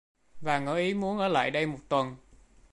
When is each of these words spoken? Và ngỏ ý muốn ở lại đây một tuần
Và 0.41 0.59
ngỏ 0.59 0.75
ý 0.75 0.93
muốn 0.93 1.17
ở 1.17 1.27
lại 1.27 1.51
đây 1.51 1.65
một 1.65 1.79
tuần 1.89 2.15